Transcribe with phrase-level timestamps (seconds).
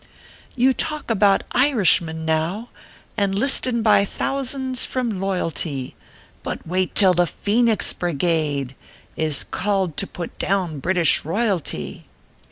[0.55, 2.69] "You talk about Irishmen, now,
[3.19, 5.95] Enlistin by thousands from loyalty;
[6.41, 8.75] But wait till the Phoenix Brigade
[9.15, 12.07] Is called to put down British Royalty